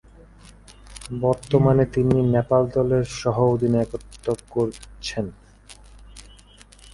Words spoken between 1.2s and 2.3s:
বর্তমানে তিনি